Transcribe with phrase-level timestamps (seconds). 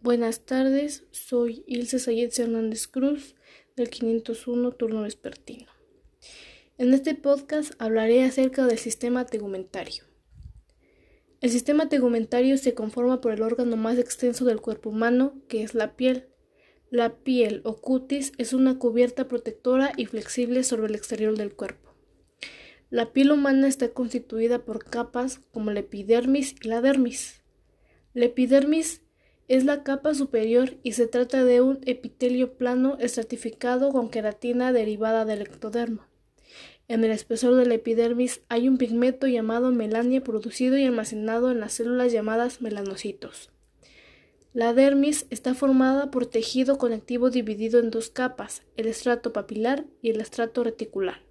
[0.00, 3.34] Buenas tardes, soy Ilse Sayed Hernández Cruz
[3.74, 5.66] del 501 turno vespertino.
[6.78, 10.04] En este podcast hablaré acerca del sistema tegumentario.
[11.40, 15.74] El sistema tegumentario se conforma por el órgano más extenso del cuerpo humano, que es
[15.74, 16.28] la piel.
[16.90, 21.92] La piel o cutis es una cubierta protectora y flexible sobre el exterior del cuerpo.
[22.88, 27.42] La piel humana está constituida por capas como la epidermis y la dermis.
[28.14, 29.02] La epidermis
[29.48, 35.24] es la capa superior y se trata de un epitelio plano estratificado con queratina derivada
[35.24, 36.06] del ectoderma.
[36.86, 41.60] En el espesor de la epidermis hay un pigmento llamado melania producido y almacenado en
[41.60, 43.50] las células llamadas melanocitos.
[44.52, 50.10] La dermis está formada por tejido conectivo dividido en dos capas, el estrato papilar y
[50.10, 51.22] el estrato reticular.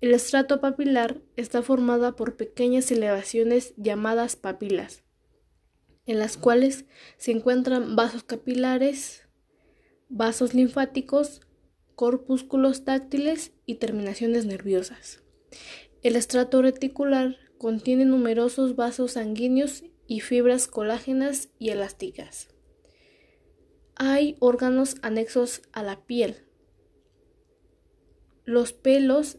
[0.00, 5.05] El estrato papilar está formada por pequeñas elevaciones llamadas papilas
[6.06, 6.84] en las cuales
[7.18, 9.28] se encuentran vasos capilares,
[10.08, 11.40] vasos linfáticos,
[11.94, 15.22] corpúsculos táctiles y terminaciones nerviosas.
[16.02, 22.48] El estrato reticular contiene numerosos vasos sanguíneos y fibras colágenas y elásticas.
[23.96, 26.44] Hay órganos anexos a la piel.
[28.44, 29.38] Los pelos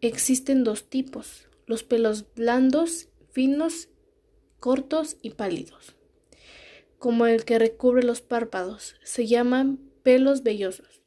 [0.00, 3.88] existen dos tipos, los pelos blandos, finos
[4.60, 5.96] cortos y pálidos,
[6.98, 11.02] como el que recubre los párpados, se llaman pelos vellosos.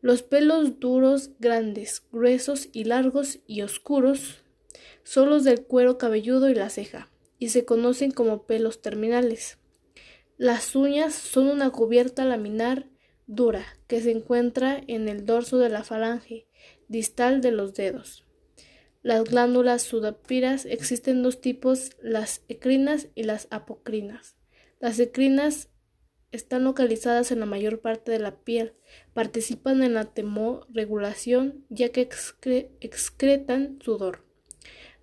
[0.00, 4.42] Los pelos duros, grandes, gruesos y largos y oscuros
[5.02, 9.58] son los del cuero cabelludo y la ceja, y se conocen como pelos terminales.
[10.36, 12.86] Las uñas son una cubierta laminar
[13.26, 16.46] dura que se encuentra en el dorso de la falange
[16.86, 18.27] distal de los dedos.
[19.02, 24.36] Las glándulas sudopiras existen dos tipos, las ecrinas y las apocrinas.
[24.80, 25.68] Las ecrinas
[26.32, 28.74] están localizadas en la mayor parte de la piel,
[29.14, 32.08] participan en la termorregulación ya que
[32.80, 34.24] excretan sudor.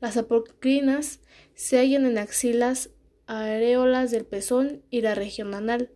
[0.02, 1.22] Las apocrinas
[1.54, 2.90] se hallan en axilas,
[3.28, 5.90] areolas del pezón y la región anal.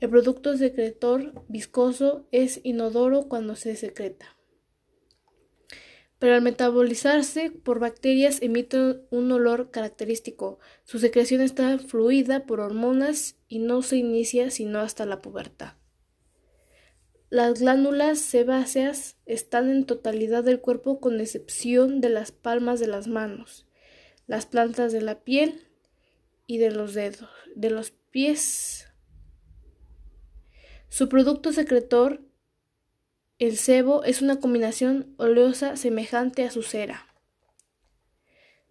[0.00, 4.35] El producto secretor viscoso es inodoro cuando se secreta
[6.18, 10.58] pero al metabolizarse por bacterias emite un olor característico.
[10.84, 15.74] Su secreción está fluida por hormonas y no se inicia sino hasta la pubertad.
[17.28, 23.08] Las glándulas sebáceas están en totalidad del cuerpo con excepción de las palmas de las
[23.08, 23.66] manos,
[24.26, 25.66] las plantas de la piel
[26.46, 28.86] y de los dedos, de los pies.
[30.88, 32.22] Su producto secretor
[33.38, 37.06] el sebo es una combinación oleosa semejante a su cera.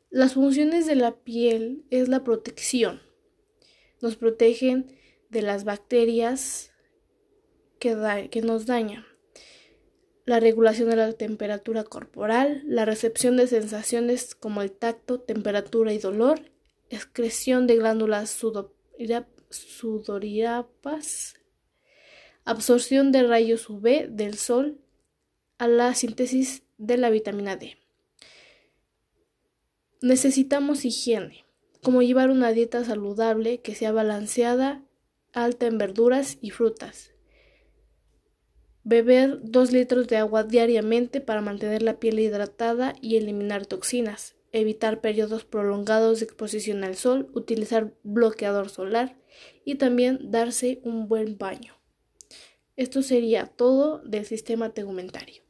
[0.10, 3.02] Las funciones de la piel es la protección.
[4.02, 4.98] Nos protegen
[5.30, 6.72] de las bacterias
[7.80, 9.06] que, nos dañan.
[10.26, 16.00] La regulación de la temperatura corporal, la recepción de sensaciones como el tacto, temperatura y
[16.00, 16.40] dolor,
[16.90, 18.32] excreción de glándulas
[19.50, 21.36] sudoríapas
[22.46, 24.80] absorción de rayos UV del sol
[25.58, 27.78] a la síntesis de la vitamina D.
[30.02, 31.46] Necesitamos higiene,
[31.82, 34.84] como llevar una dieta saludable que sea balanceada,
[35.34, 37.12] alta en verduras y frutas.
[38.84, 44.36] Beber 2 litros de agua diariamente para mantener la piel hidratada y eliminar toxinas.
[44.52, 49.18] Evitar periodos prolongados de exposición al sol, utilizar bloqueador solar
[49.66, 51.74] y también darse un buen baño.
[52.78, 55.45] Esto sería todo del sistema tegumentario.